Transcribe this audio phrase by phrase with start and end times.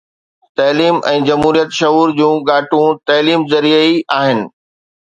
[0.59, 4.39] تعليم ۽ جمهوريت شعور جون ڳاٽون تعليم ذريعي ئي آهن